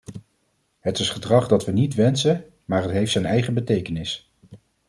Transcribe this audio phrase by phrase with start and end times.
[0.79, 4.31] Het is gedrag dat we niet wensen, maar het heeft zijn eigen betekenis.